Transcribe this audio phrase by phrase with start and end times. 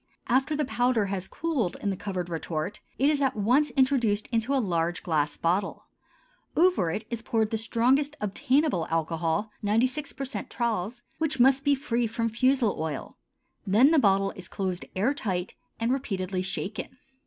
[0.25, 4.51] After the powder has cooled in the covered retort, it is at once introduced into
[4.51, 5.85] a large glass bottle;
[6.57, 12.29] over it is poured the strongest obtainable alcohol (96% Tralles) which must be free from
[12.29, 13.15] fusel oil;
[13.67, 16.97] then the bottle is closed air tight and repeatedly shaken.